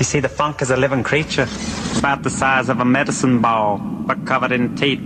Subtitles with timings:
[0.00, 1.46] You see, the funk is a living creature,
[1.98, 5.00] about the size of a medicine ball, but covered in teeth.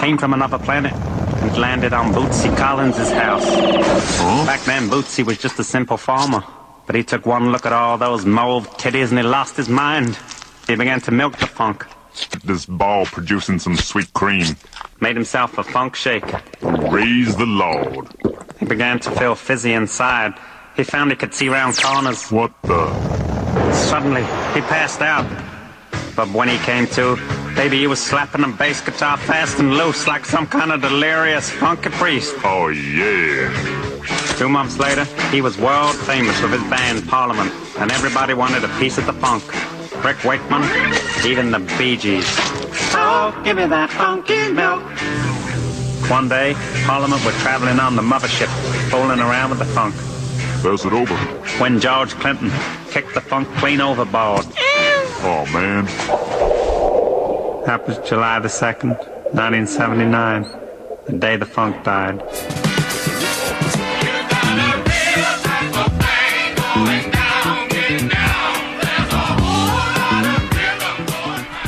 [0.00, 3.44] Came from another planet and landed on Bootsy Collins' house.
[4.46, 6.44] Back then, Bootsy was just a simple farmer,
[6.86, 10.16] but he took one look at all those mauve titties and he lost his mind.
[10.68, 11.84] He began to milk the funk,
[12.44, 14.46] This ball producing some sweet cream.
[15.00, 16.32] made himself a funk shake.
[16.62, 18.06] Raise the Lord.
[18.60, 20.34] He began to feel fizzy inside.
[20.76, 22.30] He found he could see round corners.
[22.30, 23.31] What the?
[23.90, 24.22] Suddenly,
[24.54, 25.26] he passed out.
[26.14, 27.16] But when he came to,
[27.54, 31.50] baby, he was slapping a bass guitar fast and loose like some kind of delirious
[31.50, 32.34] funky priest.
[32.44, 33.50] Oh, yeah.
[34.36, 38.78] Two months later, he was world famous with his band Parliament, and everybody wanted a
[38.78, 39.42] piece of the funk.
[40.04, 40.62] Rick Wakeman,
[41.24, 42.26] even the Bee Gees.
[42.94, 44.82] Oh, give me that funky milk.
[46.10, 48.48] One day, Parliament were traveling on the mothership,
[48.90, 49.94] fooling around with the funk,
[50.62, 51.16] Pass it over.
[51.60, 52.48] when George Clinton
[52.88, 54.46] kicked the funk clean overboard.
[55.24, 55.86] Oh, man.
[57.66, 58.96] That was July the 2nd,
[59.34, 60.42] 1979,
[61.06, 62.20] the day the funk died.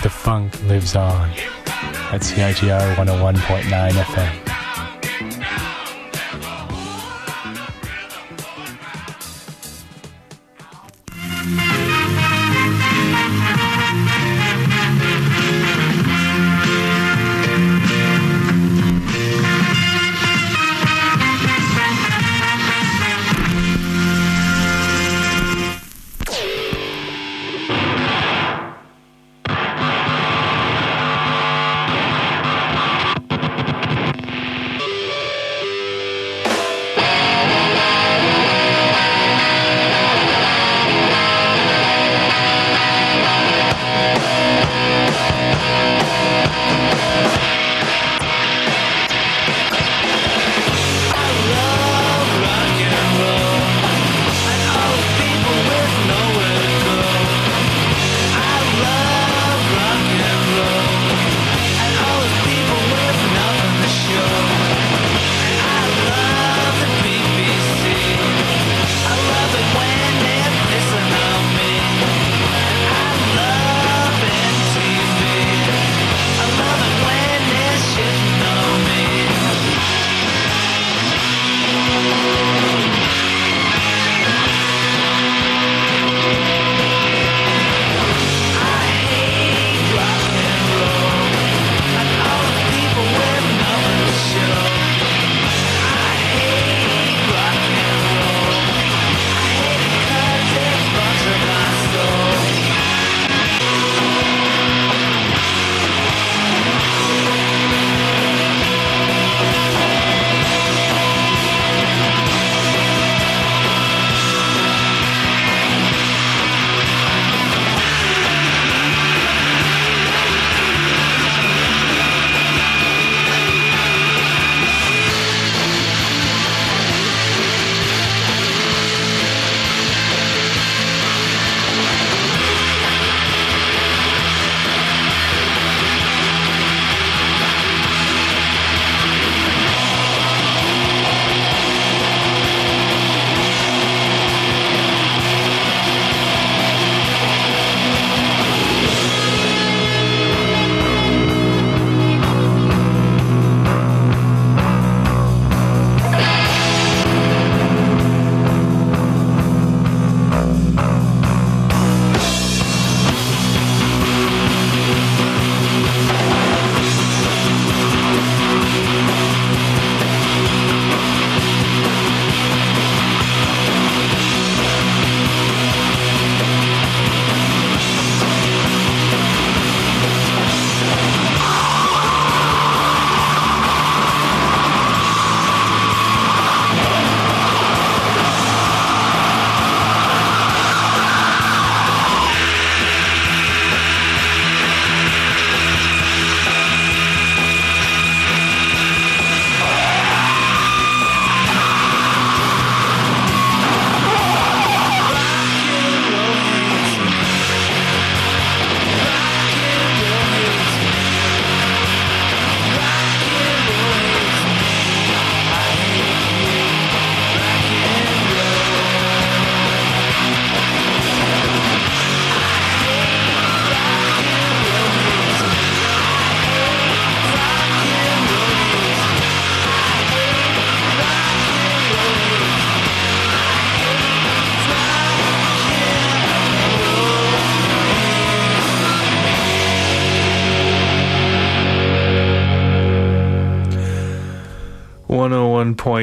[0.02, 1.30] The funk lives on.
[2.12, 4.53] At CITR 101.9 FM.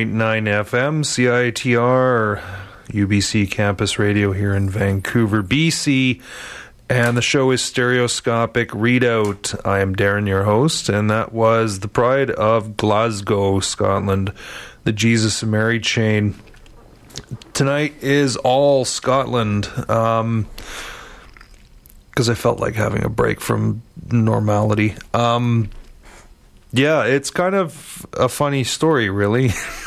[0.10, 2.42] FM, CITR,
[2.88, 6.22] UBC Campus Radio here in Vancouver, BC.
[6.90, 9.60] And the show is Stereoscopic Readout.
[9.66, 14.34] I am Darren, your host, and that was The Pride of Glasgow, Scotland,
[14.84, 16.36] the Jesus and Mary chain.
[17.54, 19.70] Tonight is all Scotland.
[19.90, 20.48] Um,
[22.10, 23.82] because I felt like having a break from
[24.12, 24.96] normality.
[25.14, 25.70] Um,
[26.74, 29.50] yeah, it's kind of a funny story, really.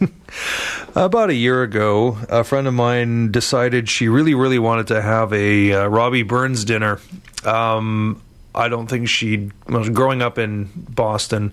[0.96, 5.32] About a year ago, a friend of mine decided she really, really wanted to have
[5.32, 7.00] a uh, Robbie Burns dinner.
[7.44, 8.22] Um,
[8.54, 11.52] I don't think she was growing up in Boston.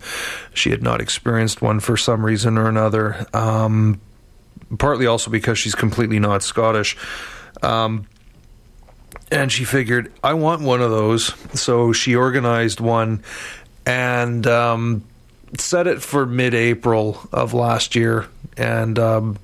[0.53, 3.25] She had not experienced one for some reason or another.
[3.33, 3.99] Um,
[4.77, 6.97] partly also because she's completely not Scottish.
[7.61, 8.07] Um,
[9.31, 11.33] and she figured, I want one of those.
[11.59, 13.23] So she organized one
[13.85, 15.03] and um,
[15.57, 18.27] set it for mid April of last year.
[18.57, 19.37] And um,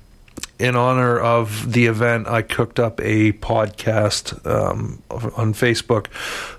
[0.58, 6.06] in honor of the event, I cooked up a podcast um, on Facebook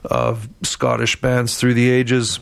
[0.04, 2.40] of Scottish bands through the ages.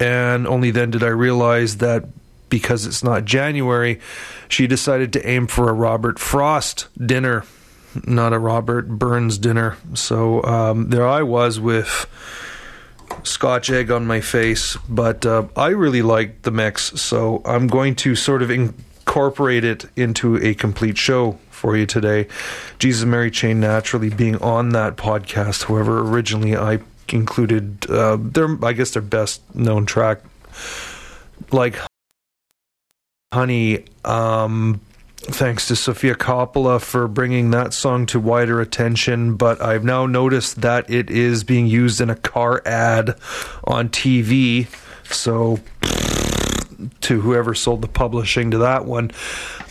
[0.00, 2.04] And only then did I realize that
[2.48, 4.00] because it's not January,
[4.48, 7.44] she decided to aim for a Robert Frost dinner
[8.06, 9.76] not a Robert Burns dinner.
[9.94, 12.06] So um, there I was with
[13.22, 17.94] scotch egg on my face, but uh, I really like the mix, so I'm going
[17.96, 22.26] to sort of incorporate it into a complete show for you today.
[22.78, 25.64] Jesus Mary Chain naturally being on that podcast.
[25.64, 30.20] However, originally I included uh, their, I guess their best known track,
[31.50, 31.76] like
[33.32, 33.84] Honey.
[34.04, 34.80] Um,
[35.24, 40.62] Thanks to Sofia Coppola for bringing that song to wider attention, but I've now noticed
[40.62, 43.16] that it is being used in a car ad
[43.62, 44.66] on TV.
[45.04, 45.60] So,
[47.02, 49.12] to whoever sold the publishing to that one.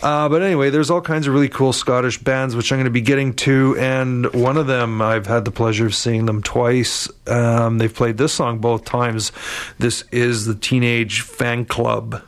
[0.02, 2.90] Uh, but anyway, there's all kinds of really cool Scottish bands, which I'm going to
[2.90, 3.76] be getting to.
[3.78, 7.08] And one of them, I've had the pleasure of seeing them twice.
[7.26, 9.32] Um, they've played this song both times.
[9.78, 12.22] This is the Teenage Fanclub.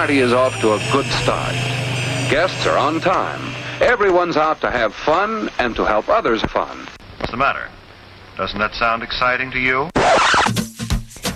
[0.00, 1.52] Party is off to a good start.
[2.30, 3.54] Guests are on time.
[3.82, 6.88] Everyone's out to have fun and to help others fun.
[7.18, 7.68] What's the matter?
[8.38, 9.90] Doesn't that sound exciting to you?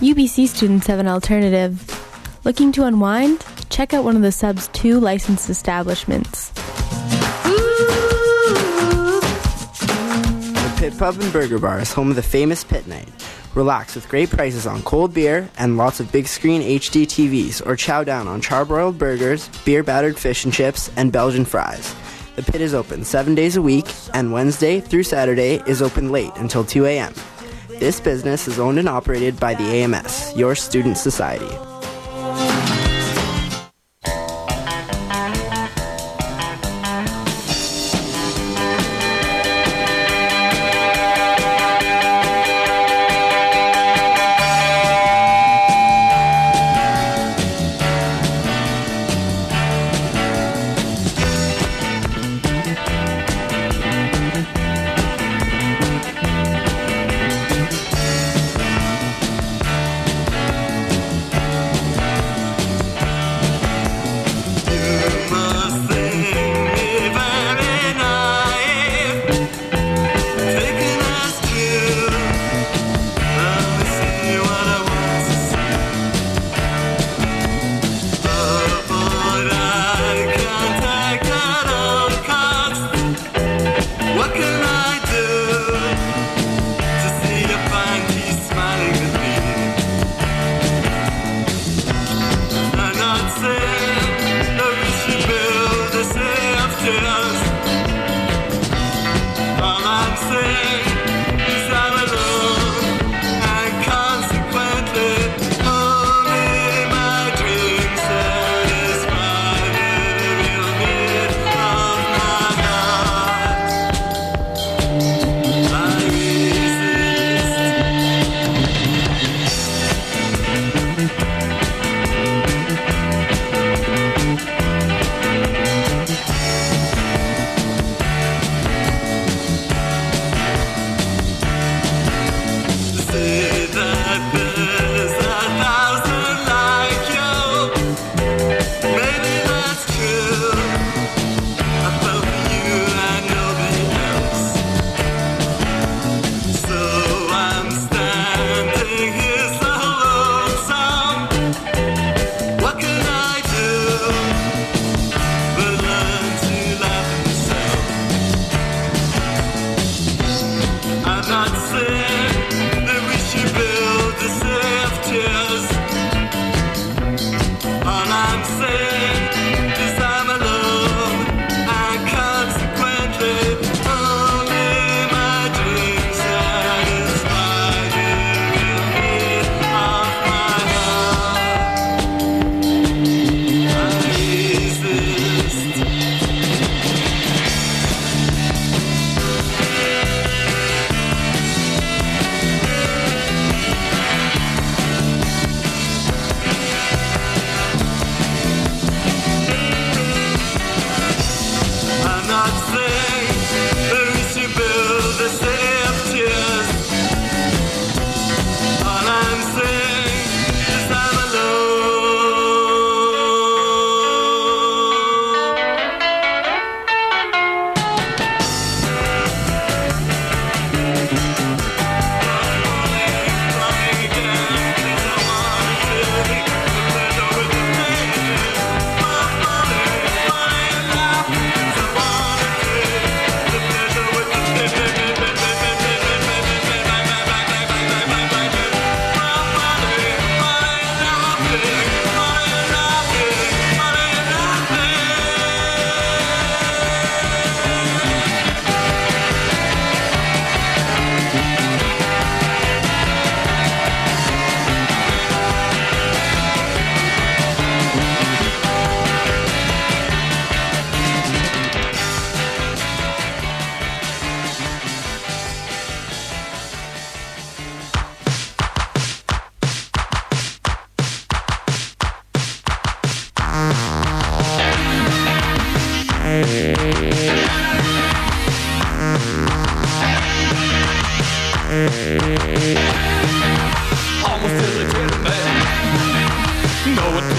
[0.01, 1.77] UBC students have an alternative.
[2.45, 3.45] Looking to unwind?
[3.69, 6.49] Check out one of the sub's two licensed establishments.
[10.63, 13.11] The Pit Pub and Burger Bar is home of the famous Pit Night.
[13.55, 17.77] Relax with great prices on cold beer and lots of big screen HD TVs, or
[17.77, 21.95] chow down on charbroiled burgers, beer battered fish and chips, and Belgian fries.
[22.35, 26.33] The pit is open seven days a week, and Wednesday through Saturday is open late
[26.35, 27.15] until 2 a.m.
[27.69, 31.74] This business is owned and operated by the AMS, your student society.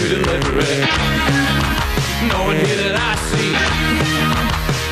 [0.05, 0.11] No
[2.43, 3.51] one here that I see.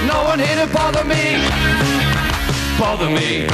[0.08, 1.38] No one here to bother me.
[2.80, 3.45] Bother me.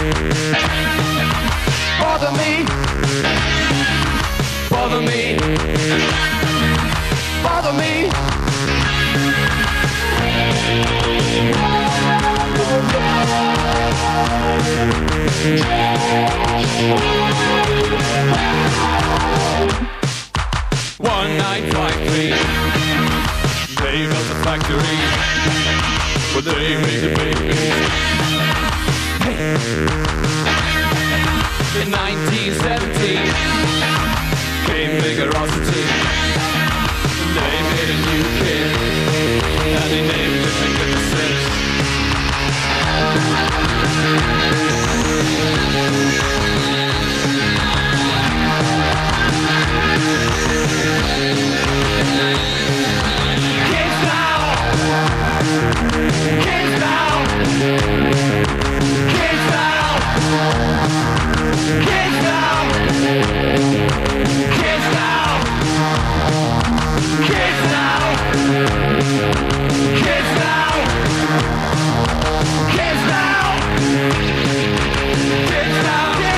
[2.00, 2.63] Bother me.
[4.69, 5.36] Bother me.
[7.43, 8.10] Bother me.
[8.13, 8.24] Bother
[19.89, 19.98] me
[21.19, 22.25] one night fight me.
[23.82, 24.97] They built the factory,
[26.34, 27.49] but they made the baby.
[31.82, 33.19] In 1970
[34.67, 35.84] came vigorosity.
[37.36, 38.69] They made a new kid,
[39.75, 41.60] and they named it Magnificent.
[50.10, 50.26] Kids
[75.86, 76.28] now!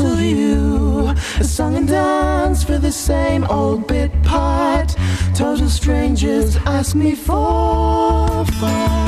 [0.00, 1.08] mortal you.
[1.38, 4.94] A song and dance for the same old bit part.
[5.34, 9.05] Total strangers ask me for fun.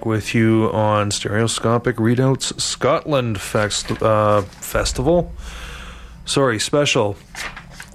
[0.00, 5.30] Back with you on Stereoscopic Readouts Scotland fest, uh, Festival.
[6.24, 7.18] Sorry, special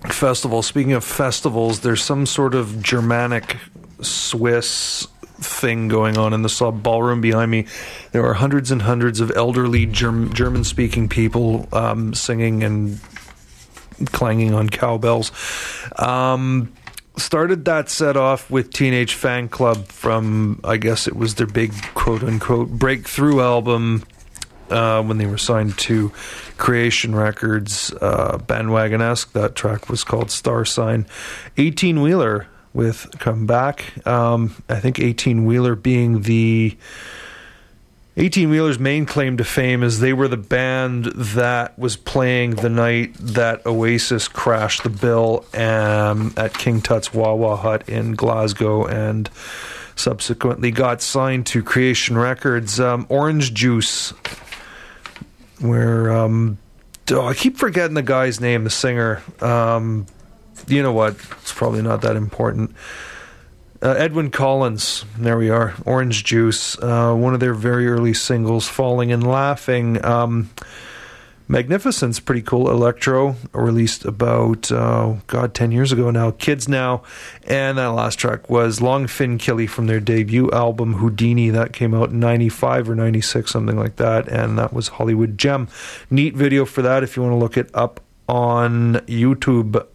[0.09, 0.61] festival.
[0.61, 3.57] Speaking of festivals, there's some sort of Germanic
[4.01, 5.07] Swiss
[5.39, 7.65] thing going on in the sub ballroom behind me.
[8.11, 12.99] There are hundreds and hundreds of elderly Germ- German speaking people um, singing and
[14.11, 15.31] clanging on cowbells.
[15.97, 16.71] Um,
[17.35, 22.23] started that set off with Teenage Fanclub from, I guess it was their big quote
[22.23, 24.03] unquote breakthrough album
[24.69, 26.13] uh, when they were signed to
[26.55, 29.33] Creation Records, uh, Bandwagonesque.
[29.33, 31.07] That track was called Star Sign.
[31.57, 34.07] 18 Wheeler with Come Back.
[34.07, 36.77] Um, I think 18 Wheeler being the
[38.17, 42.69] 18 Wheeler's main claim to fame is they were the band that was playing the
[42.69, 48.85] night that Oasis crashed the bill um, at King Tut's Wah Wah Hut in Glasgow
[48.85, 49.29] and
[49.97, 52.79] subsequently got signed to Creation Records.
[52.79, 54.11] Um, Orange Juice,
[55.59, 56.57] where um,
[57.11, 59.21] oh, I keep forgetting the guy's name, the singer.
[59.41, 60.05] Um,
[60.67, 61.15] you know what?
[61.41, 62.73] It's probably not that important.
[63.85, 65.75] Uh, Edwyn Collins, there we are.
[65.85, 70.03] Orange Juice, uh, one of their very early singles, Falling and Laughing.
[70.03, 70.49] Um,
[71.47, 72.71] Magnificent's pretty cool.
[72.71, 76.31] Electro, released about, uh, God, 10 years ago now.
[76.31, 77.03] Kids Now.
[77.45, 81.51] And that last track was Long Fin Killie from their debut album, Houdini.
[81.51, 84.27] That came out in 95 or 96, something like that.
[84.27, 85.67] And that was Hollywood Gem.
[86.09, 89.85] Neat video for that if you want to look it up on YouTube.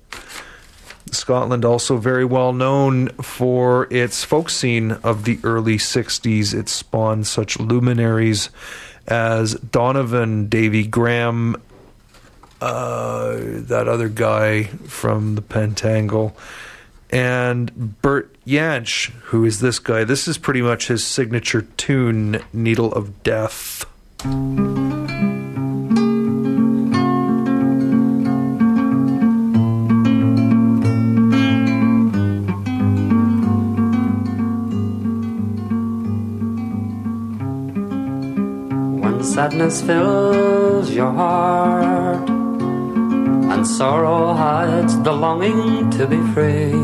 [1.14, 6.55] Scotland also very well known for its folk scene of the early 60s.
[6.55, 8.51] It spawned such luminaries
[9.07, 11.57] as Donovan, Davy Graham,
[12.61, 16.33] uh, that other guy from the Pentangle,
[17.11, 20.05] and Bert Jansch, who is this guy.
[20.05, 23.85] This is pretty much his signature tune, Needle of Death.
[39.40, 42.29] Sadness fills your heart
[43.53, 46.74] and sorrow hides the longing to be free.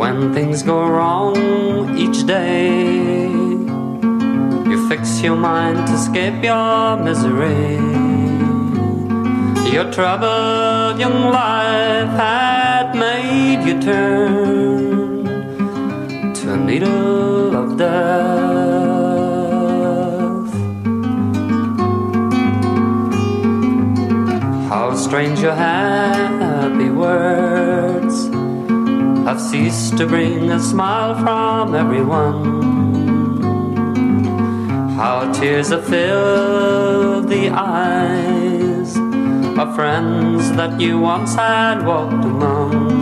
[0.00, 1.36] When things go wrong
[2.04, 3.28] each day,
[4.70, 7.76] you fix your mind to escape your misery.
[9.74, 15.24] Your troubled young life had made you turn
[16.38, 18.67] to a needle of death.
[24.98, 28.26] Strange your happy words
[29.26, 32.44] have ceased to bring a smile from everyone.
[34.96, 38.96] How tears have filled the eyes
[39.56, 42.98] of friends that you once had walked among.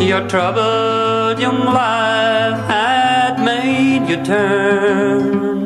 [0.00, 5.62] Your troubled young life had made you turn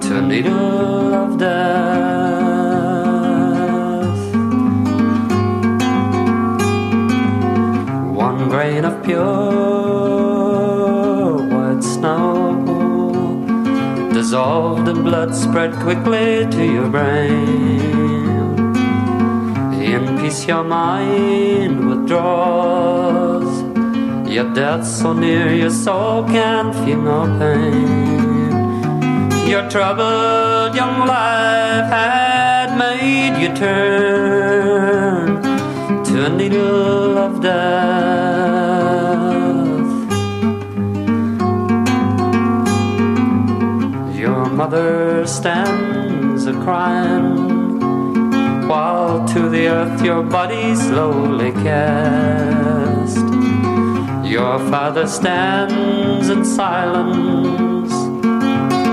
[0.00, 1.99] to a needle of death.
[14.60, 17.80] Dissolved in blood spread quickly to your brain.
[19.82, 23.50] In peace, your mind withdraws.
[24.28, 28.28] Your death so near, your soul can feel no pain.
[29.48, 35.42] Your troubled young life had made you turn
[36.04, 38.89] to a needle of death.
[44.60, 47.78] Mother stands a crying
[48.68, 53.24] while to the earth your body slowly cast.
[54.36, 57.94] Your father stands in silence,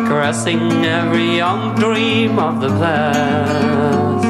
[0.07, 0.63] caressing
[0.99, 4.27] every young dream of the past.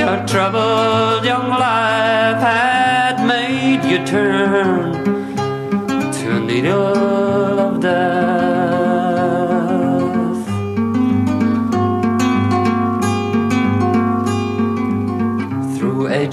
[0.00, 4.94] Your troubled young life had made you turn
[6.18, 7.41] to needle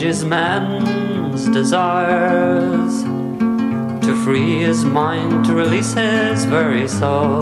[0.10, 3.04] is man's desires
[4.04, 7.42] to free his mind, to release his very soul,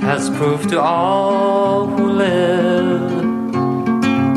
[0.00, 3.22] has proved to all who live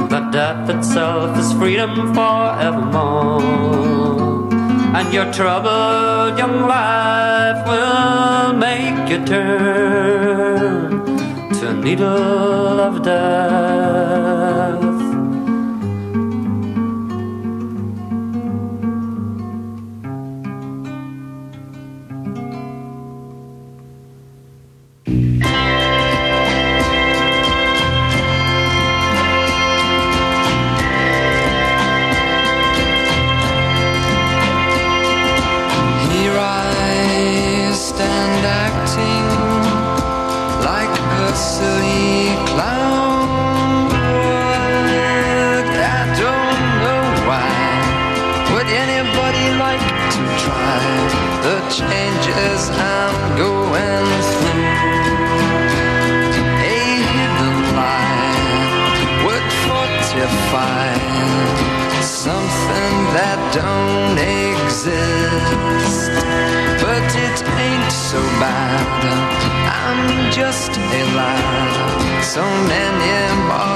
[0.09, 3.41] that death itself is freedom forevermore.
[4.97, 11.05] And your troubled young life will make you turn
[11.57, 14.84] to a needle of death.
[70.31, 72.21] Just a lie.
[72.21, 73.15] so many
[73.47, 73.74] more.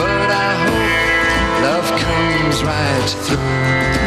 [0.00, 4.03] But I hope love comes right through.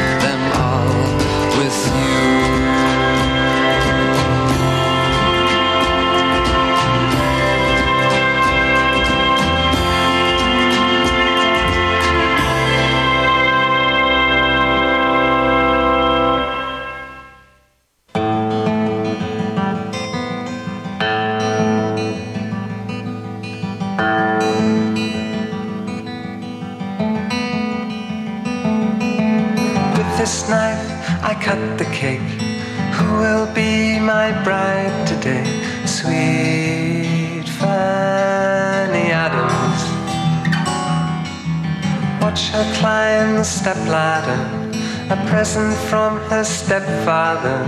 [46.78, 47.60] stepfather,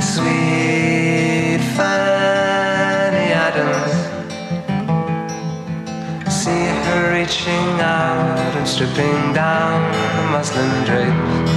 [0.00, 3.94] sweet Fanny Adams.
[6.32, 9.76] See her reaching out and stripping down
[10.16, 11.52] the muslin drapes,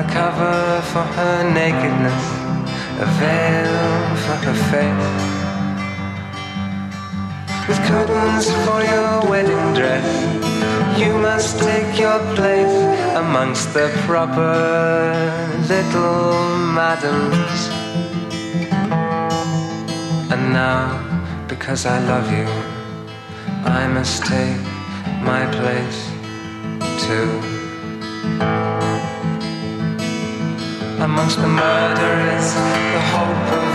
[0.00, 2.24] a cover for her nakedness,
[3.04, 5.38] a veil for her face
[7.68, 10.08] with curtains for your wedding dress.
[10.98, 12.76] You must take your place
[13.14, 17.68] amongst the proper little madams.
[20.32, 22.48] And now, because I love you,
[23.64, 24.64] I must take
[25.30, 26.00] my place
[27.04, 27.28] too.
[31.04, 32.48] Amongst the murderers,
[32.94, 33.67] the hope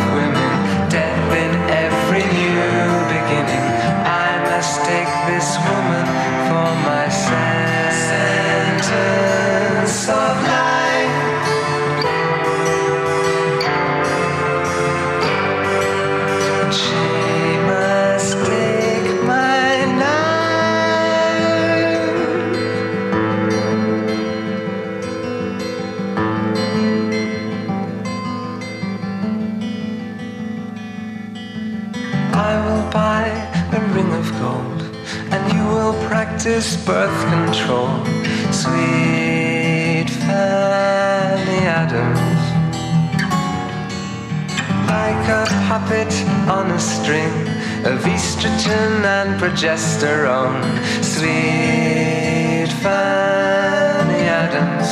[36.44, 37.88] practice birth control.
[38.52, 42.44] Sweet Fanny Adams.
[44.90, 46.14] Like a puppet
[46.50, 47.32] on a string
[47.86, 50.60] of estrogen and progesterone.
[51.02, 54.90] Sweet Fanny Adams.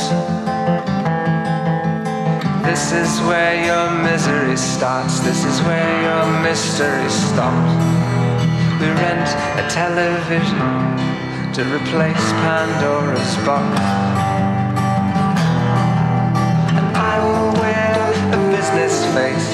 [2.64, 5.20] This is where your misery starts.
[5.20, 7.74] This is where your mystery stops.
[8.80, 9.28] We rent
[9.60, 11.02] a television
[11.54, 13.78] to replace Pandora's box.
[16.78, 17.92] And I will wear
[18.32, 19.48] a business face,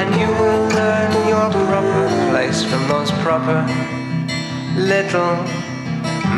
[0.00, 3.60] and you will learn your proper place from those proper
[4.76, 5.36] little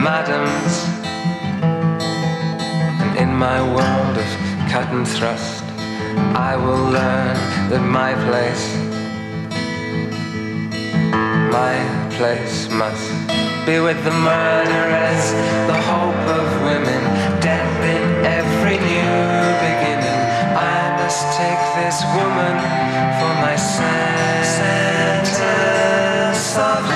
[0.04, 0.84] madams.
[3.00, 4.30] And in my world of
[4.70, 5.64] cut and thrust,
[6.36, 7.36] I will learn
[7.70, 8.66] that my place,
[11.50, 11.76] my
[12.18, 15.32] place must be with the murderers,
[15.66, 17.02] the hope of women,
[17.40, 19.10] death in every new
[19.66, 20.20] beginning.
[20.54, 22.56] I must take this woman
[23.18, 24.06] for my sentence
[26.56, 26.95] of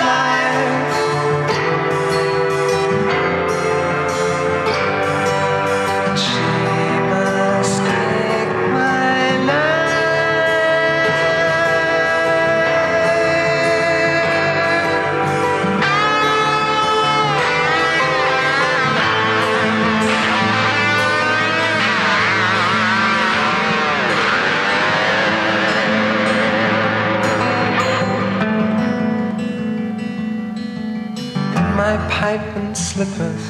[33.00, 33.44] slippers.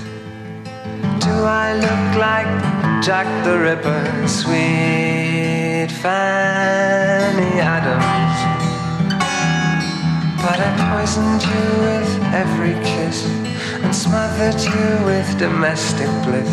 [1.26, 2.51] Do I look like
[3.03, 8.36] Jack the Ripper, sweet Fanny Adams?
[10.44, 12.11] But I poisoned you with
[12.42, 13.26] every kiss
[13.82, 16.53] and smothered you with domestic bliss,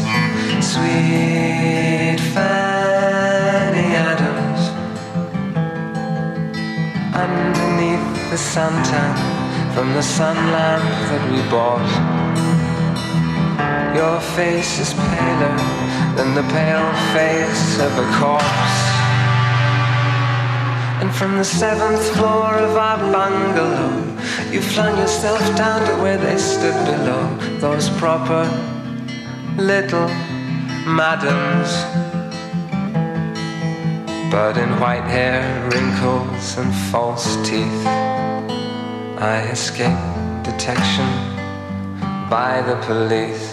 [0.74, 4.62] sweet Fanny Adams.
[7.14, 9.14] Underneath the suntan
[9.76, 12.17] from the sun lamp that we bought.
[13.98, 15.58] Your face is paler
[16.16, 18.78] than the pale face of a corpse.
[21.02, 23.92] And from the seventh floor of our bungalow,
[24.52, 27.24] you flung yourself down to where they stood below.
[27.60, 28.44] Those proper
[29.58, 30.10] little
[30.86, 31.72] madams.
[34.32, 35.42] But in white hair,
[35.72, 37.86] wrinkles, and false teeth,
[39.18, 41.10] I escaped detection
[42.30, 43.47] by the police.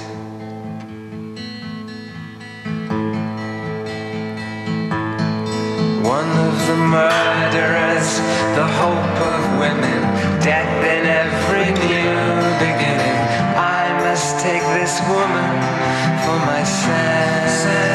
[6.94, 8.08] Murderers,
[8.58, 10.00] the hope of women,
[10.48, 12.14] death in every new
[12.62, 13.18] beginning.
[13.56, 15.50] I must take this woman
[16.24, 17.94] for my sentence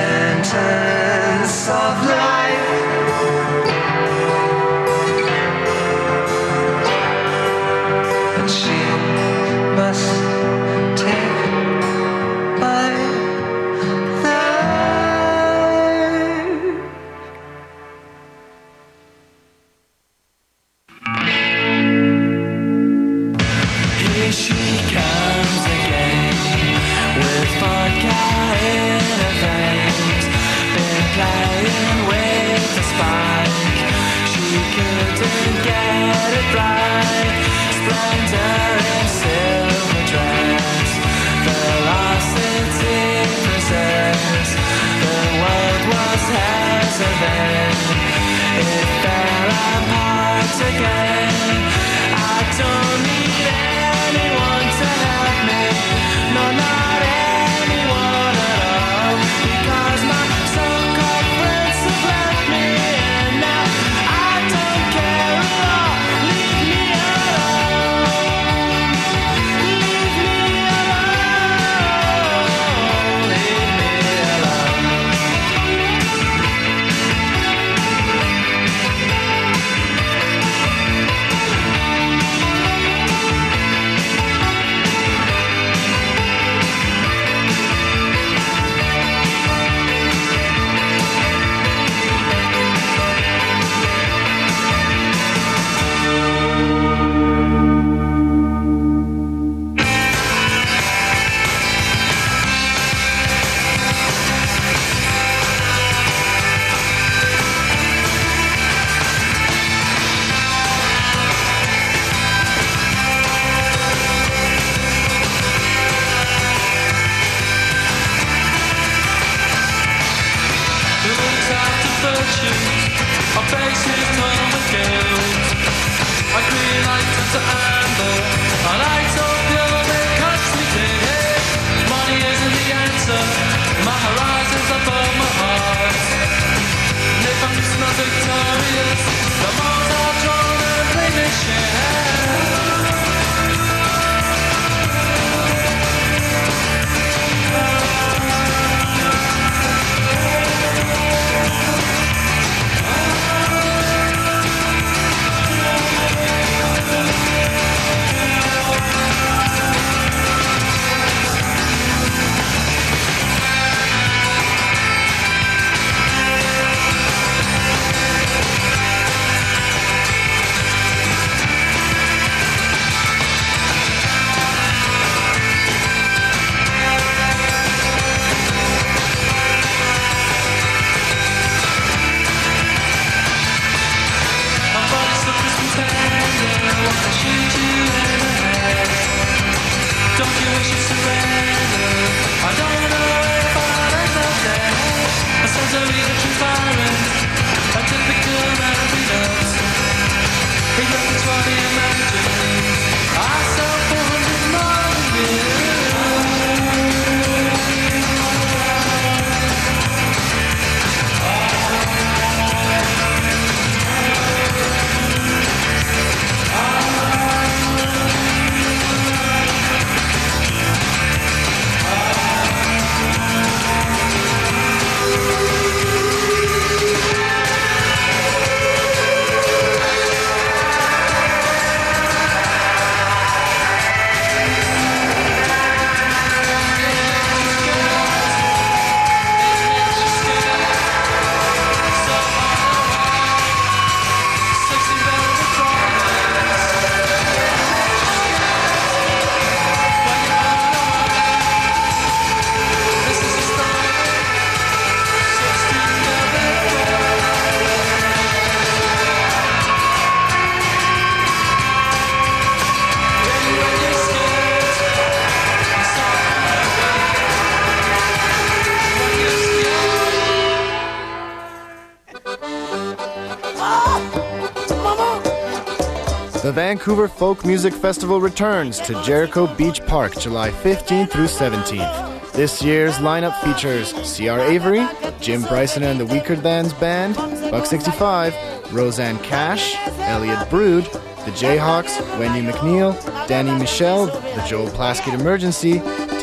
[276.89, 282.31] Vancouver Folk Music Festival returns to Jericho Beach Park July 15th through 17th.
[282.31, 284.39] This year's lineup features C.R.
[284.39, 284.87] Avery,
[285.21, 287.13] Jim Bryson and the Weakerthans Band,
[287.51, 288.33] Buck 65,
[288.73, 295.73] Rosanne Cash, Elliot Brood, the Jayhawks, Wendy McNeill, Danny Michel, the Joel Plaskett Emergency,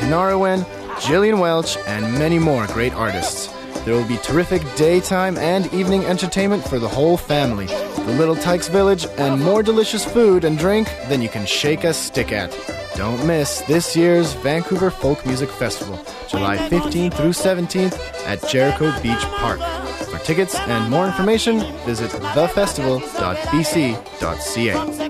[0.01, 0.67] Tinariwen,
[1.01, 3.55] Gillian Welch, and many more great artists.
[3.85, 7.69] There will be terrific daytime and evening entertainment for the whole family,
[8.07, 11.93] the Little Tykes Village, and more delicious food and drink than you can shake a
[11.93, 12.57] stick at.
[12.95, 15.99] Don't miss this year's Vancouver Folk Music Festival,
[16.29, 19.59] July 15th through 17th at Jericho Beach Park.
[20.07, 25.06] For tickets and more information, visit thefestival.bc.ca.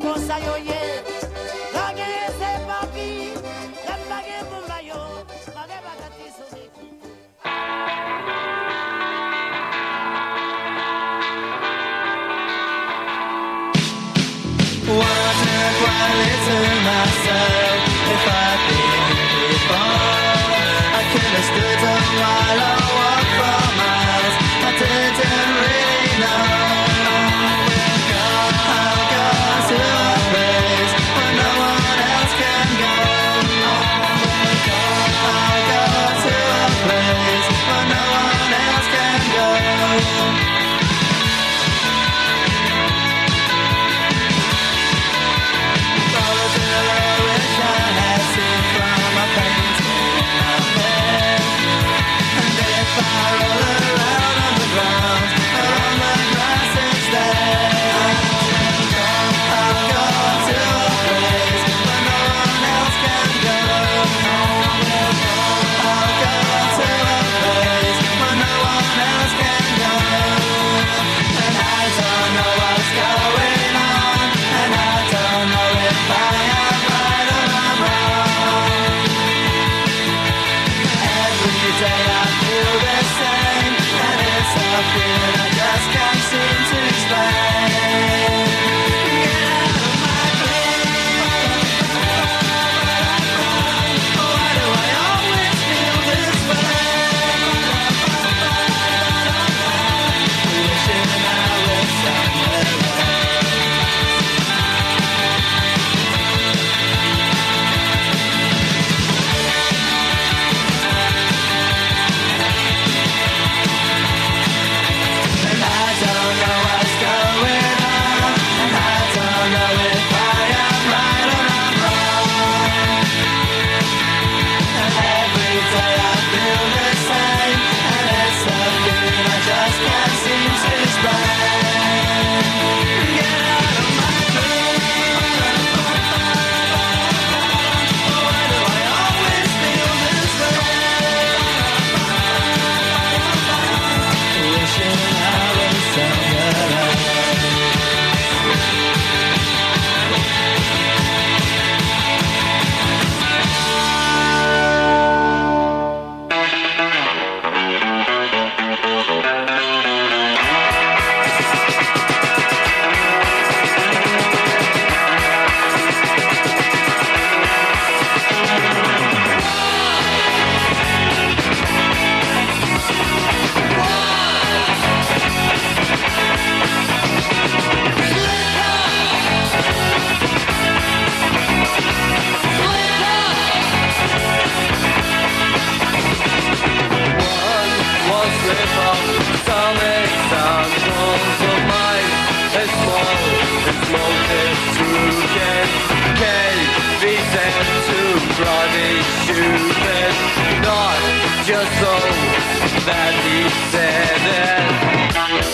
[202.86, 204.20] that he said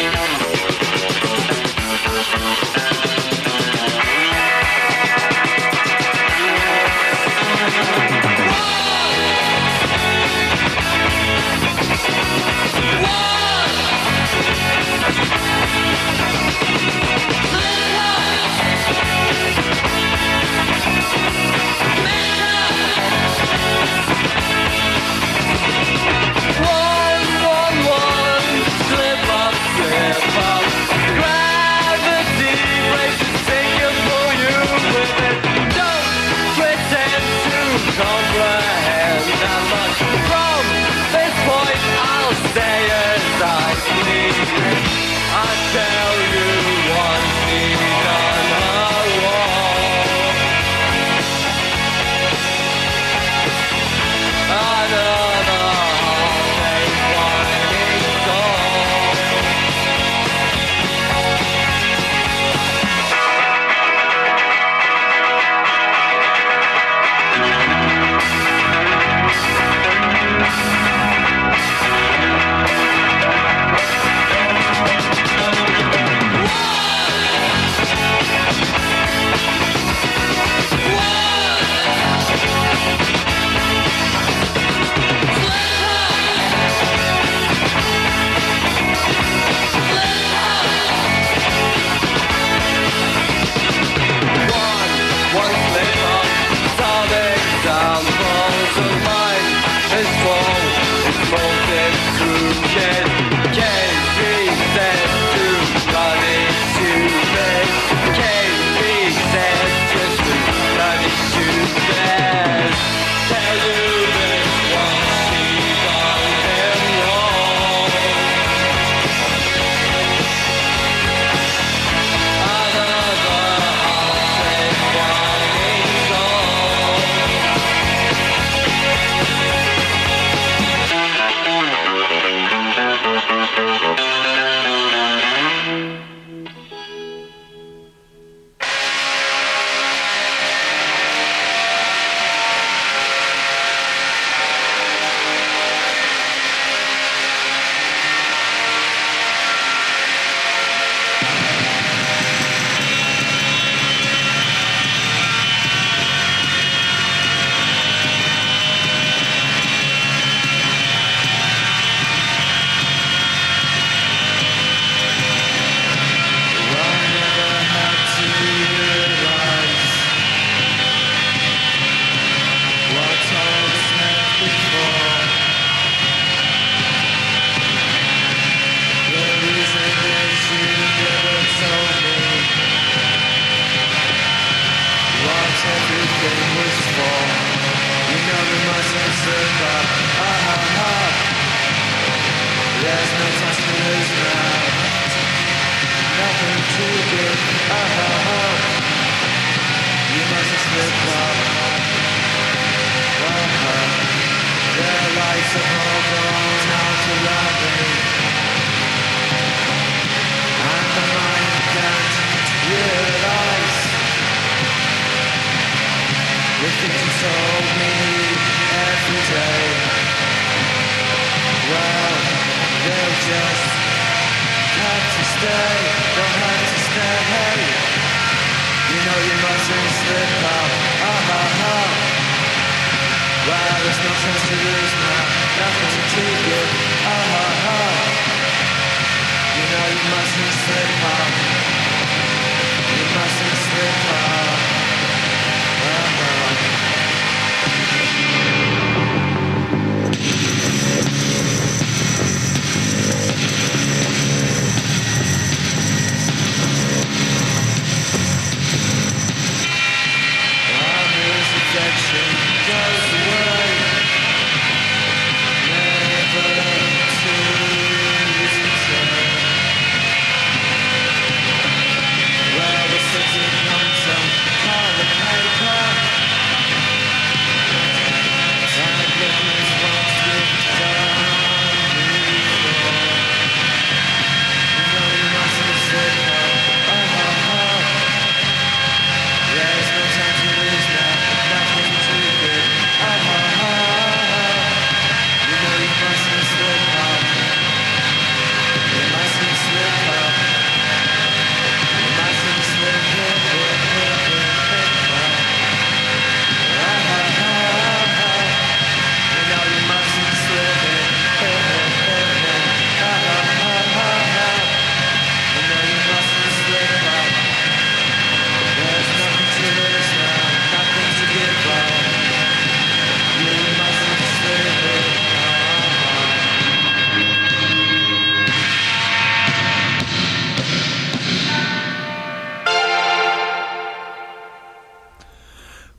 [0.09, 0.12] it.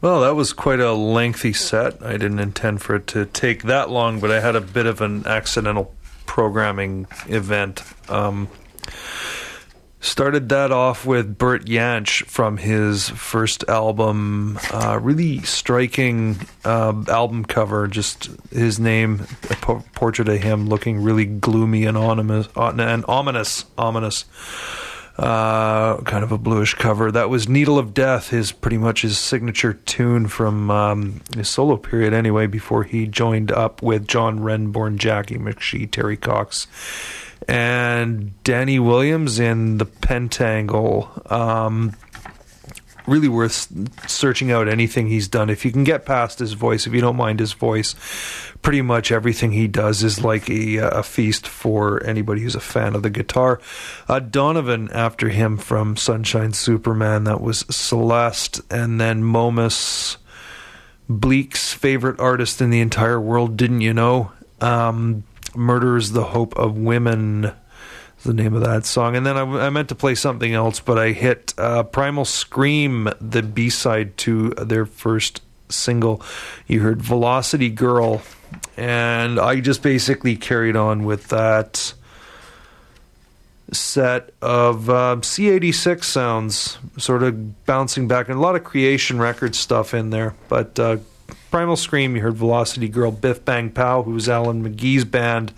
[0.04, 2.04] That was quite a lengthy set.
[2.04, 5.00] I didn't intend for it to take that long, but I had a bit of
[5.00, 5.96] an accidental
[6.26, 7.82] programming event.
[8.10, 8.50] Um,
[10.02, 14.60] started that off with Bert Jansch from his first album.
[14.74, 21.02] Uh, really striking uh, album cover, just his name, a po- portrait of him looking
[21.02, 24.26] really gloomy and ominous, and ominous, ominous
[25.18, 27.12] uh, kind of a bluish cover.
[27.12, 31.78] That was Needle of Death, his pretty much his signature tune from um, his solo
[31.78, 36.68] period, anyway, before he joined up with John Renbourn, Jacqui McShee, Terry Cox,
[37.48, 41.32] and Danny Williams in the Pentangle.
[41.32, 41.96] Um,
[43.06, 43.72] really worth
[44.10, 45.50] searching out anything he's done.
[45.50, 47.96] If you can get past his voice, if you don't mind his voice,
[48.62, 52.96] pretty much everything he does is like a, a feast for anybody who's a fan
[52.96, 53.60] of the guitar.
[54.08, 60.18] Uh, Donovan, after him from Sunshine Superman, that was Celeste, and then Momus,
[61.10, 64.32] Bleak's favorite artist in the entire world, didn't you know?
[64.62, 65.26] Um,
[65.56, 67.54] Murders the Hope of Women
[68.24, 69.16] the name of that song.
[69.16, 73.10] And then I, I meant to play something else, but I hit uh, Primal Scream,
[73.20, 76.22] the B side to their first single.
[76.68, 78.22] You heard Velocity Girl,
[78.78, 81.94] and I just basically carried on with that
[83.72, 89.56] set of uh, C86 sounds, sort of bouncing back, and a lot of creation record
[89.56, 90.36] stuff in there.
[90.48, 90.98] But uh,
[91.52, 95.54] Primal Scream, you heard Velocity Girl, Biff Bang Pow, who was Alan McGee's band,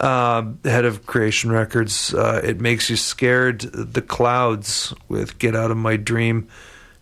[0.00, 2.12] uh, head of Creation Records.
[2.14, 6.48] Uh, it Makes You Scared, The Clouds with Get Out of My Dream.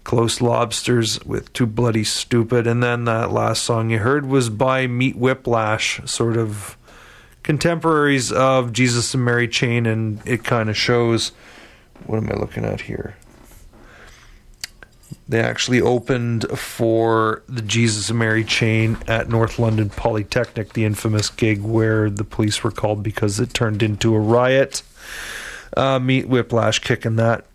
[0.04, 2.66] Close Lobsters with Too Bloody Stupid.
[2.66, 6.76] And then that last song you heard was by Meat Whiplash, sort of
[7.42, 11.32] contemporaries of Jesus and Mary Chain, and it kind of shows.
[12.06, 13.16] What am I looking at here?
[15.32, 21.30] They actually opened for the Jesus and Mary Chain at North London Polytechnic, the infamous
[21.30, 24.82] gig where the police were called because it turned into a riot.
[25.74, 27.46] Uh, Meat Whiplash kicking that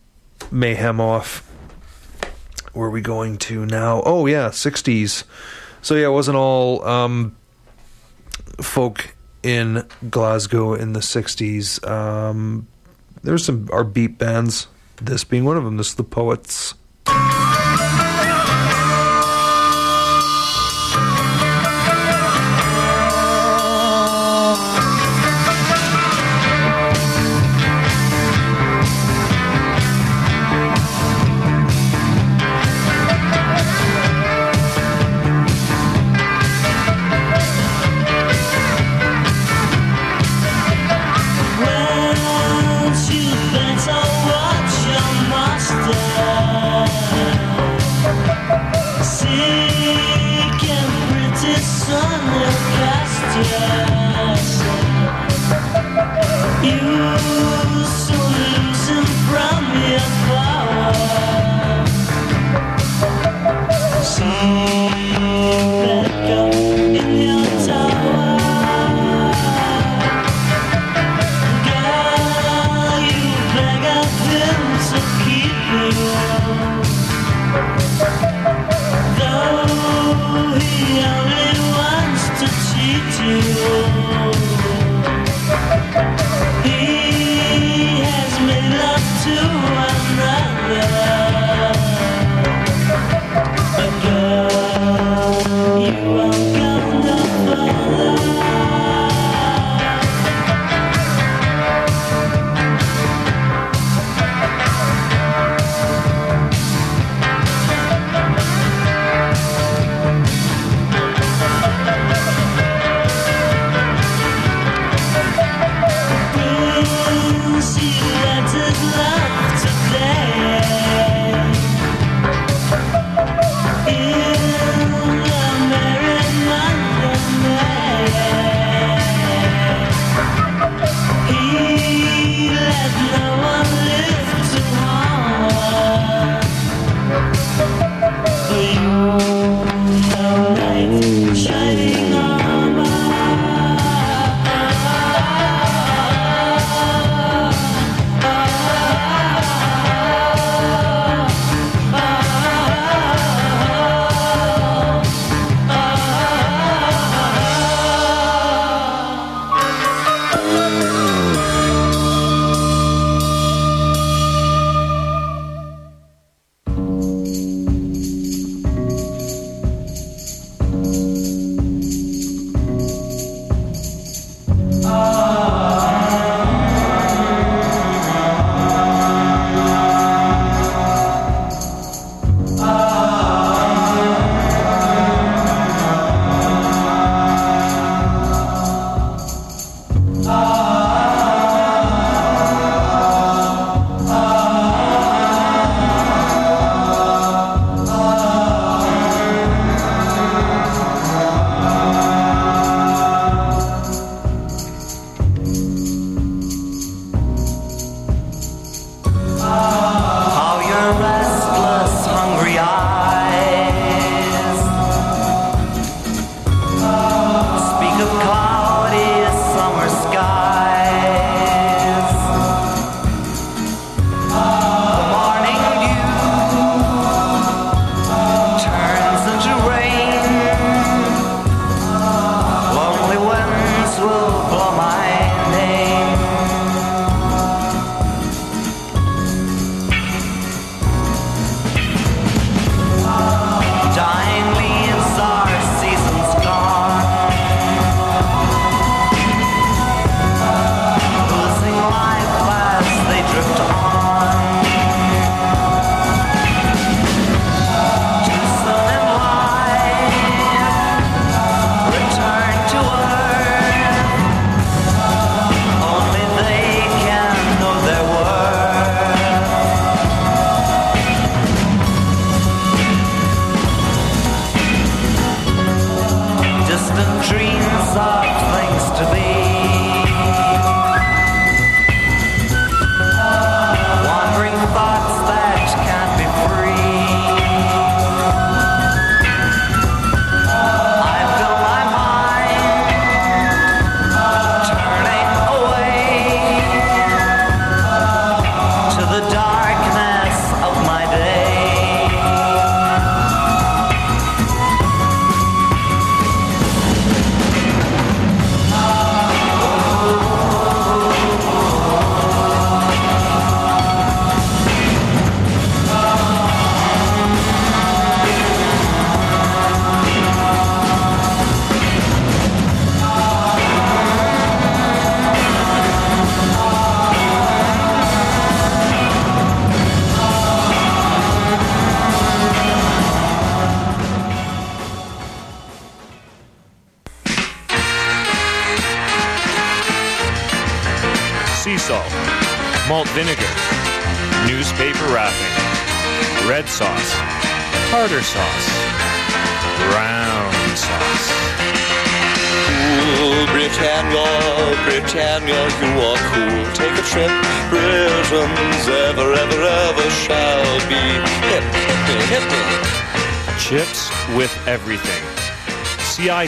[0.50, 1.48] mayhem off
[2.74, 4.02] where are we going to now?
[4.08, 5.24] Oh yeah, sixties.
[5.84, 7.38] So yeah, it wasn't all um,
[8.60, 11.84] folk in Glasgow in the sixties.
[11.84, 12.68] Um,
[13.22, 14.66] there's some our beat bands.
[15.00, 15.78] This being one of them.
[15.78, 16.74] This is the Poets.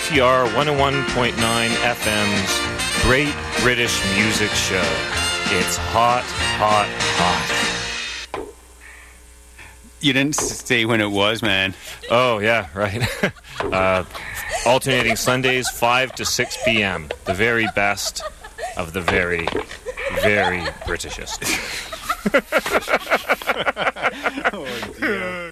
[0.09, 4.81] CITR 101.9 FM's Great British Music Show.
[5.55, 6.23] It's hot,
[6.57, 6.87] hot,
[7.19, 7.45] hot.
[10.01, 11.75] You didn't say when it was, man.
[12.09, 13.07] Oh, yeah, right.
[13.59, 14.03] uh,
[14.65, 17.09] alternating Sundays, 5 to 6 p.m.
[17.25, 18.23] The very best
[18.77, 19.47] of the very,
[20.23, 21.43] very Britishest.
[24.53, 25.48] oh, dear.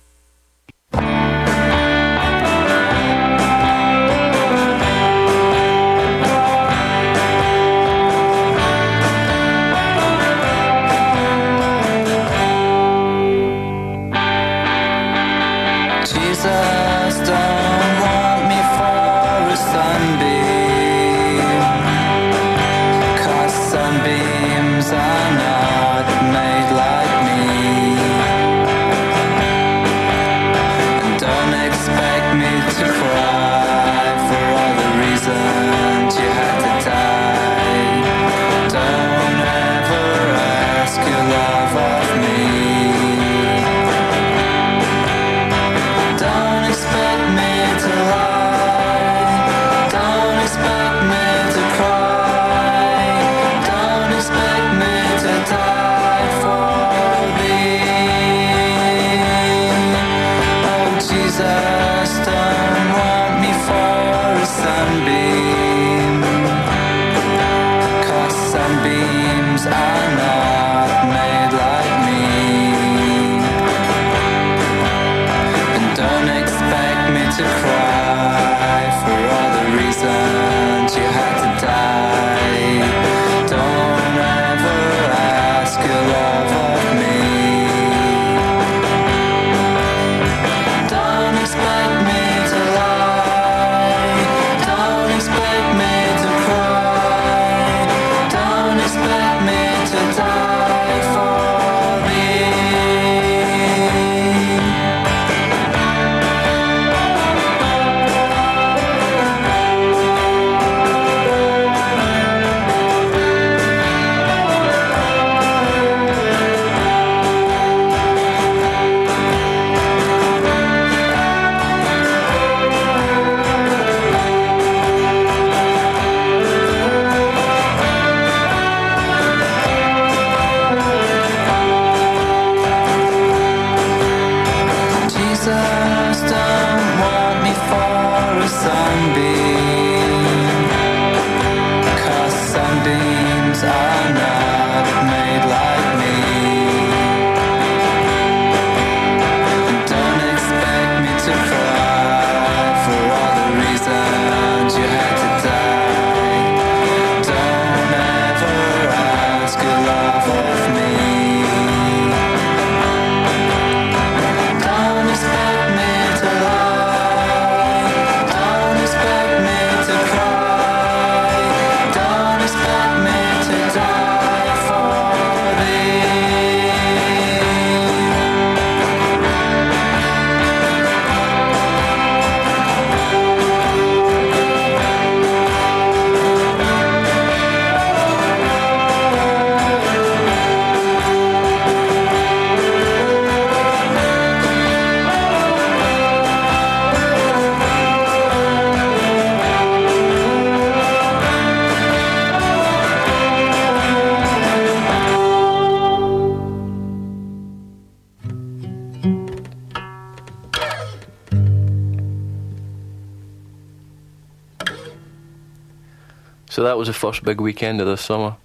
[216.78, 218.36] That was the first big weekend of the summer.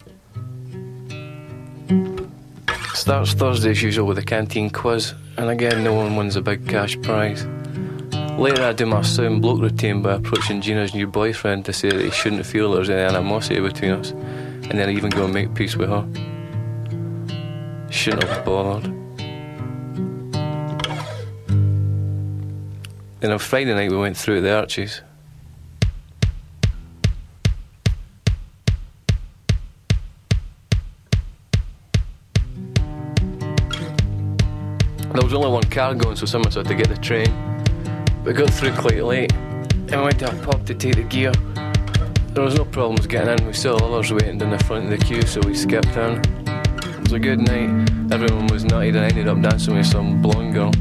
[2.94, 6.66] Starts Thursday as usual with a canteen quiz, and again no one wins a big
[6.66, 7.44] cash prize.
[8.38, 12.02] Later I do my sound bloke routine by approaching Gina's new boyfriend to say that
[12.02, 15.54] he shouldn't feel there's any animosity between us, and then I even go and make
[15.54, 16.08] peace with her.
[17.90, 18.84] Shouldn't have bothered.
[23.20, 25.02] Then on Friday night we went through the Arches.
[36.16, 37.30] So someone had to get the train.
[38.24, 41.32] We got through quite late, and we went to a pub to take the gear.
[42.34, 43.46] There was no problems getting in.
[43.46, 46.20] We had others waiting in the front of the queue, so we skipped in.
[46.46, 47.90] It was a good night.
[48.12, 50.72] Everyone was nutted, and I ended up dancing with some blonde girl.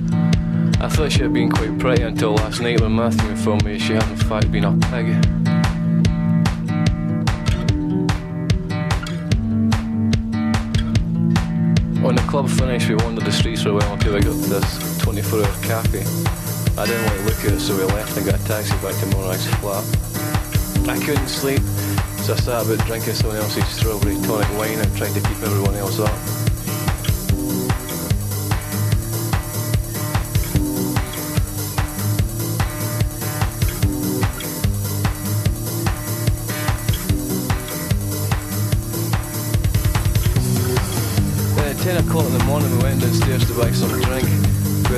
[0.82, 3.94] I thought she had been quite pretty until last night when Matthew informed me she
[3.94, 5.08] had in fact been a pig.
[12.02, 14.50] When the club finished, we wandered the streets for a while until we got to
[14.50, 16.06] this 24 hour cafe.
[16.78, 18.96] I didn't want to look at it, so we left and got a taxi back
[19.02, 19.84] to Morag's flat.
[20.88, 21.62] I couldn't sleep,
[22.24, 25.76] so I sat about drinking someone else's strawberry tonic wine and tried to keep everyone
[25.76, 26.14] else up.
[41.58, 44.31] At 10 o'clock in the morning we went downstairs to buy some drink.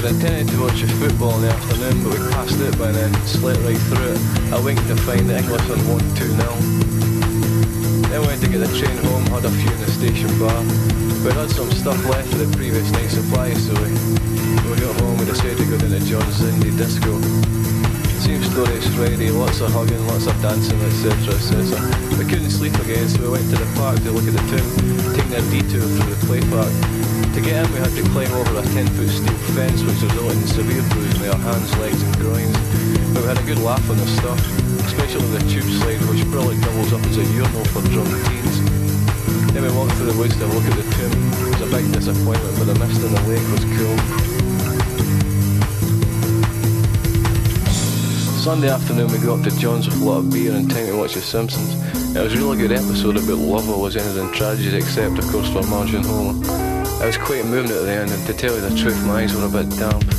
[0.03, 2.91] We had intended to watch a football in the afternoon, but we passed it by
[2.91, 4.19] then, slept right through it.
[4.51, 6.43] I winked to find the English had won 2 0.
[8.11, 10.59] Then we went to get the train home, had a few in the station bar.
[11.23, 13.95] We had some stuff left of the previous night's supply, so we,
[14.67, 17.72] we got home we decided to go down to John's Indie Disco.
[18.23, 21.35] Same story as Friday, lots of hugging, lots of dancing, etc.
[21.35, 21.75] etc.
[22.15, 24.63] We couldn't sleep again, so we went to the park to look at the tomb,
[25.11, 26.71] taking a detour through the play park.
[27.35, 30.39] To get in, we had to climb over a 10 foot steel fence, which resulted
[30.39, 32.55] in severe bruising to our hands, legs, and groins.
[33.11, 34.39] But we had a good laugh on the stuff,
[34.87, 38.55] especially the tube slide, which probably doubles up as a urinal for drunk teens.
[39.51, 41.11] Then we walked through the woods to look at the tomb.
[41.43, 44.22] It was a big disappointment, but the mist in the lake was cool.
[48.43, 50.97] Sunday afternoon we got up to John's with a lot of beer and time to
[50.97, 51.75] watch The Simpsons.
[52.13, 55.47] It was a really good episode about love always ended in tragedy except of course
[55.47, 56.45] for Marge and Homer.
[57.01, 59.33] I was quite moved at the end and to tell you the truth my eyes
[59.33, 60.12] were a bit damp.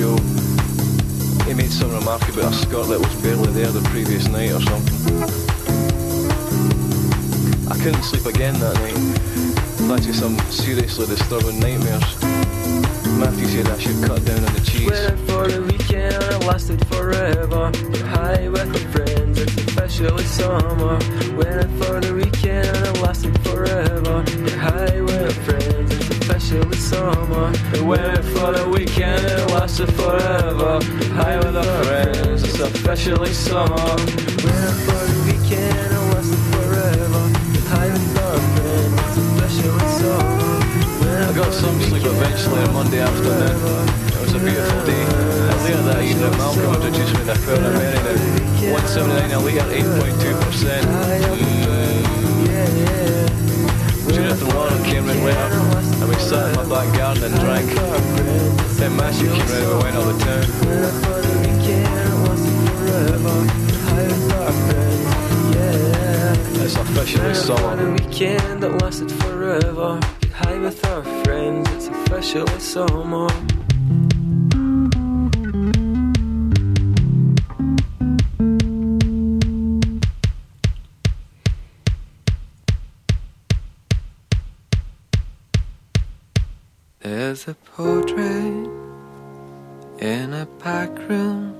[0.00, 0.16] Joe.
[1.44, 4.60] He made some remark about a skirt that was barely there the previous night or
[4.62, 4.96] something.
[7.70, 8.96] I couldn't sleep again that night.
[9.88, 12.16] Thanks to some seriously disturbing nightmares.
[13.20, 14.88] Matthew said I should cut down on the cheese.
[15.28, 17.70] For the weekend, it lasted forever.
[18.08, 20.98] High with your friends, it's officially summer.
[21.76, 24.24] For the weekend, it lasted forever.
[24.56, 25.59] High with friends,
[26.90, 27.52] summer.
[27.72, 30.82] You're waiting for the weekend, it lasted forever.
[31.14, 33.86] High with your friends, it's officially summer.
[34.42, 37.22] Waiting for the weekend, it lasted forever.
[37.70, 40.50] High with your friends, it's officially summer.
[41.30, 43.86] I got some sleep eventually on Monday afternoon.
[44.10, 45.04] It was a beautiful day.
[45.06, 48.18] And later that evening, Malcolm introduced me to a Pearl American at
[48.66, 51.59] 179 a litre, 8.2%.
[54.90, 57.66] Judith and came round later, and we sat in my back garden and drank.
[58.78, 60.44] Then Matthew came round and we went out of town.
[66.62, 67.92] It's officially summer.
[67.92, 70.00] weekend that lasted forever.
[70.20, 73.28] Get high with our friends, it's officially summer.
[87.02, 88.68] There's a portrait
[90.00, 91.54] in a back room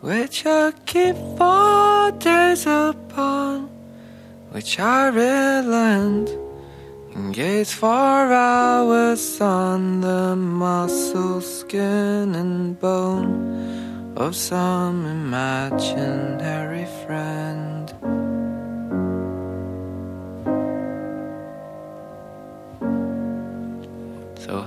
[0.00, 3.68] which I keep four days upon,
[4.52, 6.30] which I relent
[7.14, 17.61] and gaze for hours on the muscle, skin, and bone of some imaginary friend.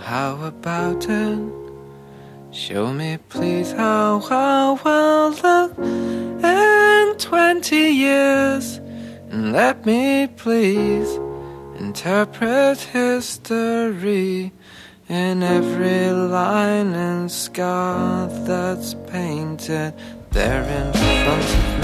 [0.06, 1.40] How about it?
[2.52, 8.78] Show me please how I will look in twenty years
[9.32, 11.10] and let me please
[11.80, 14.52] interpret history
[15.10, 19.94] in every line and scar that's painted
[20.30, 21.75] there in front of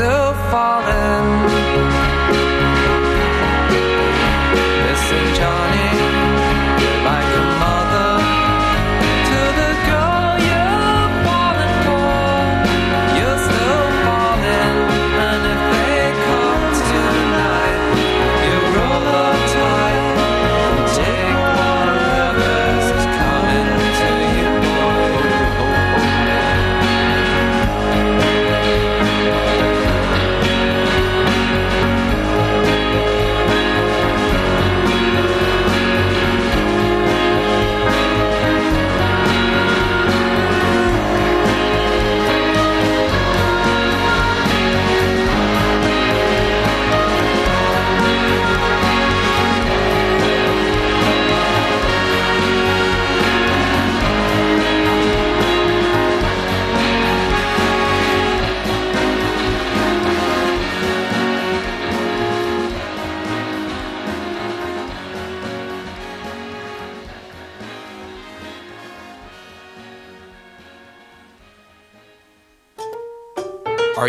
[0.00, 1.59] still falling.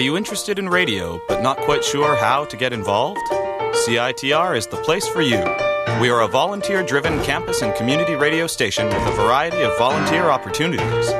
[0.01, 3.19] You interested in radio but not quite sure how to get involved?
[3.85, 5.43] CITR is the place for you.
[6.01, 10.29] We are a volunteer driven campus and community radio station with a variety of volunteer
[10.29, 11.11] opportunities.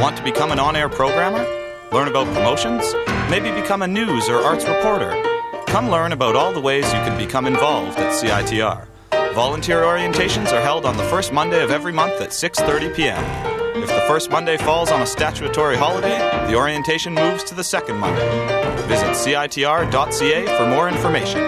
[0.00, 1.46] Want to become an on air programmer?
[1.90, 2.92] Learn about promotions?
[3.30, 5.10] Maybe become a news or arts reporter?
[5.66, 8.86] Come learn about all the ways you can become involved at CITR.
[9.34, 13.47] Volunteer orientations are held on the first Monday of every month at 6:30 p.m.
[14.08, 16.16] First Monday falls on a statutory holiday,
[16.50, 18.26] the orientation moves to the second Monday.
[18.86, 21.46] Visit citr.ca for more information.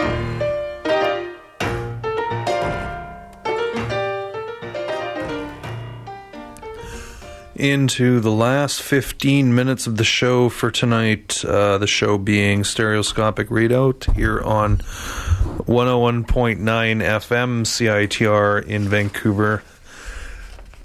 [7.56, 11.42] into the last 15 minutes of the show for tonight.
[11.44, 16.24] Uh, the show being Stereoscopic Readout here on 101.9
[16.58, 19.62] FM CITR in Vancouver.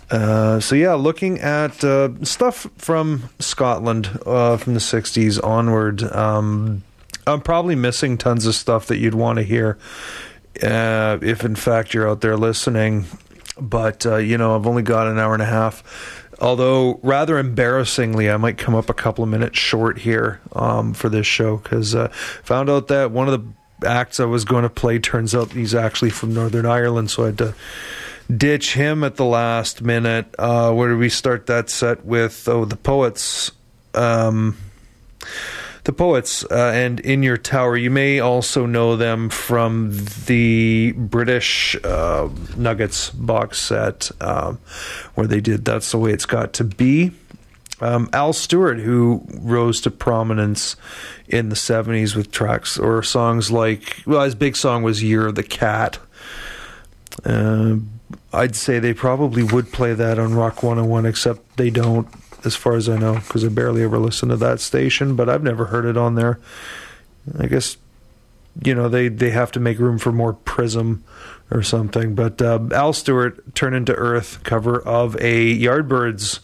[0.09, 6.03] Uh, so yeah, looking at uh, stuff from Scotland uh, from the '60s onward.
[6.03, 6.83] Um,
[7.27, 9.79] I'm probably missing tons of stuff that you'd want to hear
[10.61, 13.05] uh, if, in fact, you're out there listening.
[13.59, 16.21] But uh, you know, I've only got an hour and a half.
[16.39, 21.07] Although rather embarrassingly, I might come up a couple of minutes short here um, for
[21.07, 21.95] this show because
[22.43, 25.73] found out that one of the acts I was going to play turns out he's
[25.73, 27.55] actually from Northern Ireland, so I had to
[28.35, 30.33] ditch him at the last minute.
[30.37, 32.47] Uh, where did we start that set with?
[32.47, 33.51] Oh, the poets.
[33.93, 34.57] Um,
[35.85, 39.91] the poets uh, and in your tower you may also know them from
[40.25, 42.27] the british uh,
[42.57, 44.57] nuggets box set um,
[45.13, 47.11] where they did that's the way it's got to be
[47.81, 50.75] um, al stewart who rose to prominence
[51.27, 55.35] in the 70s with tracks or songs like well his big song was year of
[55.35, 55.99] the cat
[57.25, 57.75] uh,
[58.35, 62.07] I'd say they probably would play that on Rock 101, except they don't,
[62.43, 65.43] as far as I know, because I barely ever listen to that station, but I've
[65.43, 66.39] never heard it on there.
[67.39, 67.77] I guess,
[68.63, 71.03] you know, they, they have to make room for more Prism
[71.49, 72.15] or something.
[72.15, 76.39] But uh, Al Stewart, Turn into Earth, cover of a Yardbirds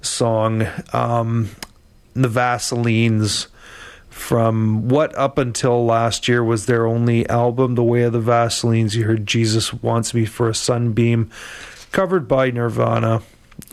[0.00, 1.50] song, um,
[2.14, 3.48] The Vaselines
[4.14, 8.94] from what up until last year was their only album, The Way of the Vaselines.
[8.94, 11.30] You heard Jesus Wants Me for a Sunbeam,
[11.90, 13.22] covered by Nirvana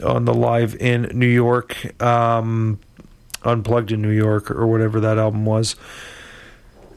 [0.03, 2.79] on the Live in New York, um,
[3.43, 5.75] Unplugged in New York, or whatever that album was.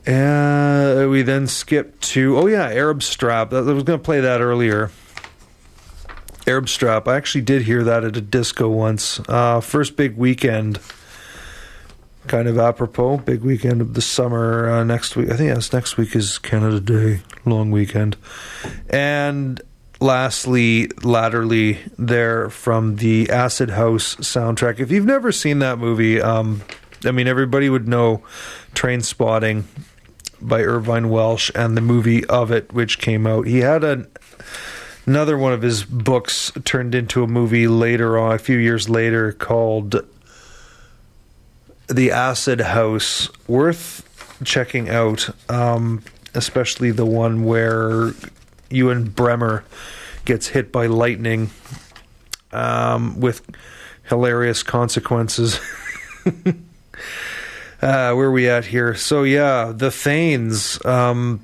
[0.07, 3.53] Uh, we then skipped to, oh yeah, Arab Strap.
[3.53, 4.91] I was going to play that earlier.
[6.47, 7.07] Arab Strap.
[7.07, 9.21] I actually did hear that at a disco once.
[9.29, 10.81] Uh, first big weekend
[12.27, 13.19] kind of apropos.
[13.19, 15.31] Big weekend of the summer uh, next week.
[15.31, 18.17] I think that's next week is Canada Day, long weekend,
[18.91, 19.61] and
[20.01, 24.79] lastly, latterly, there from the Acid House soundtrack.
[24.79, 26.63] If you've never seen that movie, um,
[27.05, 28.23] I mean, everybody would know
[28.75, 29.65] Trainspotting
[30.41, 33.47] by Irvine Welsh and the movie of it, which came out.
[33.47, 34.07] He had an,
[35.07, 39.33] another one of his books turned into a movie later on, a few years later,
[39.33, 40.05] called
[41.89, 43.29] The Acid House.
[43.47, 44.03] Worth
[44.45, 46.03] checking out, um,
[46.35, 48.13] especially the one where
[48.71, 49.65] Ewen Bremner
[50.25, 51.51] gets hit by lightning
[52.53, 53.43] um, with
[54.05, 55.61] hilarious consequences.
[56.27, 56.53] uh,
[57.81, 58.95] where are we at here?
[58.95, 60.85] So yeah, the Thanes.
[60.85, 61.41] Um,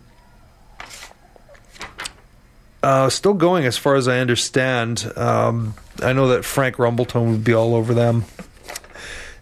[2.82, 5.12] uh, still going as far as I understand.
[5.16, 8.24] Um, I know that Frank Rumbletone would be all over them.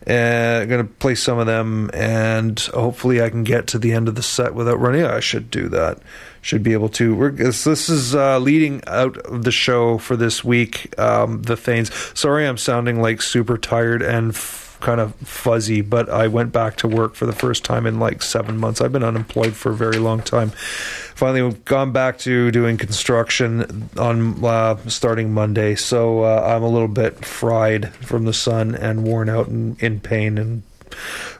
[0.08, 4.08] Uh, going to play some of them, and hopefully I can get to the end
[4.08, 5.04] of the set without running.
[5.04, 5.98] I should do that.
[6.40, 7.14] Should be able to.
[7.14, 10.98] We're, this, this is uh, leading out of the show for this week.
[10.98, 11.92] Um, the Thanes.
[12.18, 16.76] Sorry, I'm sounding like super tired and f- kind of fuzzy, but I went back
[16.78, 18.80] to work for the first time in like seven months.
[18.80, 20.50] I've been unemployed for a very long time.
[20.50, 26.68] Finally, we've gone back to doing construction on uh, starting Monday, so uh, I'm a
[26.68, 30.62] little bit fried from the sun and worn out and in pain and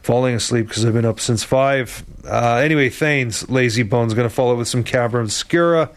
[0.01, 2.03] falling asleep because I've been up since five.
[2.25, 5.89] Uh, anyway, Thanes, Lazy Bones, going to follow with some Camera Obscura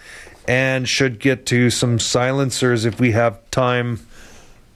[0.49, 4.01] and should get to some silencers if we have time.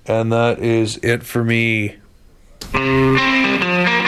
[0.06, 1.96] And that is it for me.
[2.72, 4.05] Mm-hmm.